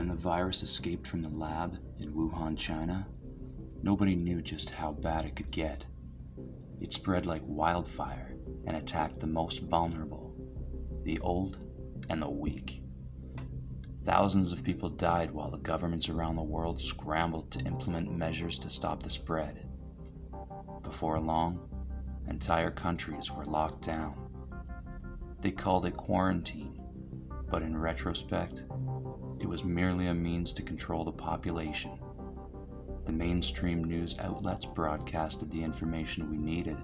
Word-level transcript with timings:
When 0.00 0.08
the 0.08 0.14
virus 0.14 0.62
escaped 0.62 1.06
from 1.06 1.20
the 1.20 1.28
lab 1.28 1.78
in 1.98 2.14
Wuhan, 2.14 2.56
China, 2.56 3.06
nobody 3.82 4.16
knew 4.16 4.40
just 4.40 4.70
how 4.70 4.92
bad 4.92 5.26
it 5.26 5.36
could 5.36 5.50
get. 5.50 5.84
It 6.80 6.94
spread 6.94 7.26
like 7.26 7.42
wildfire 7.44 8.34
and 8.66 8.78
attacked 8.78 9.20
the 9.20 9.26
most 9.26 9.60
vulnerable, 9.60 10.34
the 11.04 11.20
old 11.20 11.58
and 12.08 12.22
the 12.22 12.30
weak. 12.30 12.82
Thousands 14.02 14.52
of 14.52 14.64
people 14.64 14.88
died 14.88 15.32
while 15.32 15.50
the 15.50 15.58
governments 15.58 16.08
around 16.08 16.36
the 16.36 16.42
world 16.42 16.80
scrambled 16.80 17.50
to 17.50 17.66
implement 17.66 18.10
measures 18.10 18.58
to 18.60 18.70
stop 18.70 19.02
the 19.02 19.10
spread. 19.10 19.68
Before 20.82 21.20
long, 21.20 21.68
entire 22.26 22.70
countries 22.70 23.30
were 23.30 23.44
locked 23.44 23.82
down. 23.82 24.14
They 25.42 25.50
called 25.50 25.84
it 25.84 25.98
quarantine, 25.98 26.80
but 27.50 27.60
in 27.60 27.76
retrospect, 27.76 28.64
it 29.40 29.48
was 29.48 29.64
merely 29.64 30.08
a 30.08 30.14
means 30.14 30.52
to 30.52 30.62
control 30.62 31.02
the 31.02 31.12
population. 31.12 31.98
The 33.06 33.12
mainstream 33.12 33.82
news 33.82 34.18
outlets 34.18 34.66
broadcasted 34.66 35.50
the 35.50 35.64
information 35.64 36.30
we 36.30 36.36
needed, 36.36 36.76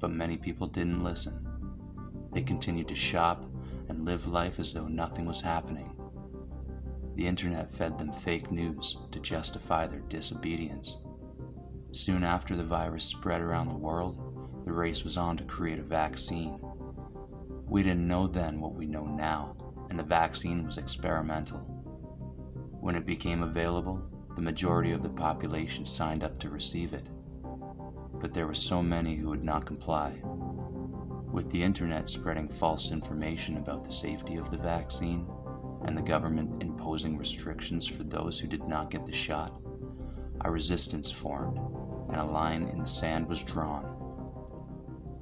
but 0.00 0.10
many 0.10 0.36
people 0.36 0.66
didn't 0.66 1.04
listen. 1.04 1.46
They 2.32 2.42
continued 2.42 2.88
to 2.88 2.94
shop 2.96 3.44
and 3.88 4.04
live 4.04 4.26
life 4.26 4.58
as 4.58 4.72
though 4.72 4.88
nothing 4.88 5.26
was 5.26 5.40
happening. 5.40 5.92
The 7.14 7.26
internet 7.26 7.72
fed 7.72 7.96
them 7.96 8.12
fake 8.12 8.50
news 8.50 8.98
to 9.12 9.20
justify 9.20 9.86
their 9.86 10.00
disobedience. 10.00 10.98
Soon 11.92 12.24
after 12.24 12.56
the 12.56 12.64
virus 12.64 13.04
spread 13.04 13.40
around 13.40 13.68
the 13.68 13.76
world, 13.76 14.64
the 14.64 14.72
race 14.72 15.04
was 15.04 15.16
on 15.16 15.36
to 15.36 15.44
create 15.44 15.78
a 15.78 15.82
vaccine. 15.82 16.58
We 17.68 17.84
didn't 17.84 18.08
know 18.08 18.26
then 18.26 18.60
what 18.60 18.74
we 18.74 18.86
know 18.86 19.06
now, 19.06 19.56
and 19.88 19.98
the 19.98 20.02
vaccine 20.02 20.66
was 20.66 20.76
experimental. 20.76 21.75
When 22.86 22.94
it 22.94 23.04
became 23.04 23.42
available, 23.42 24.00
the 24.36 24.42
majority 24.42 24.92
of 24.92 25.02
the 25.02 25.08
population 25.08 25.84
signed 25.84 26.22
up 26.22 26.38
to 26.38 26.50
receive 26.50 26.92
it. 26.92 27.10
But 28.20 28.32
there 28.32 28.46
were 28.46 28.54
so 28.54 28.80
many 28.80 29.16
who 29.16 29.28
would 29.30 29.42
not 29.42 29.66
comply. 29.66 30.22
With 31.32 31.50
the 31.50 31.60
internet 31.60 32.08
spreading 32.08 32.48
false 32.48 32.92
information 32.92 33.56
about 33.56 33.82
the 33.82 33.90
safety 33.90 34.36
of 34.36 34.52
the 34.52 34.56
vaccine, 34.56 35.26
and 35.86 35.98
the 35.98 36.02
government 36.02 36.62
imposing 36.62 37.18
restrictions 37.18 37.88
for 37.88 38.04
those 38.04 38.38
who 38.38 38.46
did 38.46 38.68
not 38.68 38.92
get 38.92 39.04
the 39.04 39.12
shot, 39.12 39.60
a 40.42 40.48
resistance 40.48 41.10
formed 41.10 41.58
and 42.10 42.20
a 42.20 42.24
line 42.24 42.68
in 42.68 42.78
the 42.78 42.86
sand 42.86 43.26
was 43.26 43.42
drawn. 43.42 43.84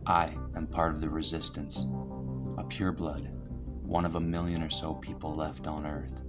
I 0.05 0.37
am 0.55 0.67
part 0.67 0.95
of 0.95 1.01
the 1.01 1.09
resistance, 1.09 1.87
a 2.59 2.65
pureblood, 2.65 3.27
one 3.83 4.05
of 4.05 4.17
a 4.17 4.20
million 4.20 4.62
or 4.62 4.69
so 4.69 4.92
people 4.97 5.35
left 5.35 5.67
on 5.67 5.87
Earth. 5.87 6.20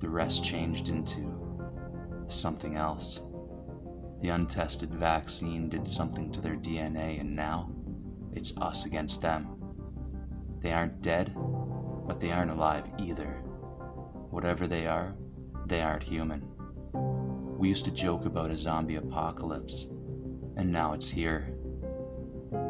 The 0.00 0.08
rest 0.08 0.42
changed 0.42 0.88
into 0.88 1.30
something 2.26 2.74
else. 2.74 3.20
The 4.22 4.30
untested 4.30 4.94
vaccine 4.94 5.68
did 5.68 5.86
something 5.86 6.32
to 6.32 6.40
their 6.40 6.56
DNA, 6.56 7.20
and 7.20 7.36
now 7.36 7.70
it's 8.32 8.56
us 8.56 8.86
against 8.86 9.20
them. 9.20 9.58
They 10.60 10.72
aren't 10.72 11.02
dead, 11.02 11.34
but 12.06 12.18
they 12.18 12.32
aren't 12.32 12.50
alive 12.50 12.88
either. 12.98 13.42
Whatever 14.30 14.66
they 14.66 14.86
are, 14.86 15.14
they 15.66 15.82
aren't 15.82 16.02
human. 16.02 16.48
We 17.58 17.68
used 17.68 17.84
to 17.84 17.90
joke 17.90 18.24
about 18.24 18.50
a 18.50 18.56
zombie 18.56 18.96
apocalypse, 18.96 19.88
and 20.56 20.72
now 20.72 20.94
it's 20.94 21.10
here. 21.10 21.54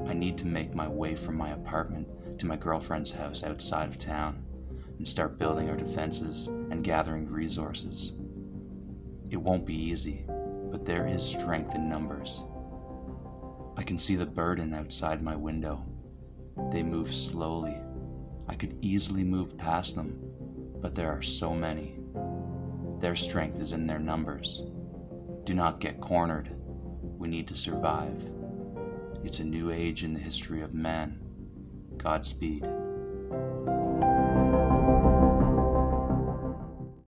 I 0.08 0.14
need 0.14 0.36
to 0.38 0.46
make 0.46 0.74
my 0.74 0.88
way 0.88 1.14
from 1.14 1.36
my 1.36 1.50
apartment 1.50 2.08
to 2.40 2.46
my 2.46 2.56
girlfriend's 2.56 3.12
house 3.12 3.44
outside 3.44 3.88
of 3.88 3.98
town 3.98 4.42
and 5.00 5.08
start 5.08 5.38
building 5.38 5.70
our 5.70 5.76
defenses 5.78 6.48
and 6.48 6.84
gathering 6.84 7.26
resources. 7.26 8.12
It 9.30 9.38
won't 9.38 9.64
be 9.64 9.74
easy, 9.74 10.26
but 10.70 10.84
there 10.84 11.06
is 11.06 11.22
strength 11.24 11.74
in 11.74 11.88
numbers. 11.88 12.42
I 13.78 13.82
can 13.82 13.98
see 13.98 14.14
the 14.14 14.26
burden 14.26 14.74
outside 14.74 15.22
my 15.22 15.34
window. 15.34 15.82
They 16.70 16.82
move 16.82 17.14
slowly 17.14 17.80
I 18.50 18.56
could 18.56 18.76
easily 18.82 19.22
move 19.22 19.56
past 19.56 19.94
them, 19.94 20.18
but 20.82 20.92
there 20.92 21.08
are 21.12 21.22
so 21.22 21.54
many. 21.54 22.00
Their 22.98 23.14
strength 23.14 23.62
is 23.62 23.72
in 23.72 23.86
their 23.86 24.00
numbers. 24.00 24.66
Do 25.44 25.54
not 25.54 25.78
get 25.78 26.00
cornered. 26.00 26.50
We 27.16 27.28
need 27.28 27.46
to 27.46 27.54
survive. 27.54 28.28
It's 29.22 29.38
a 29.38 29.44
new 29.44 29.70
age 29.70 30.02
in 30.02 30.14
the 30.14 30.18
history 30.18 30.62
of 30.62 30.74
man. 30.74 31.20
Godspeed. 31.96 32.66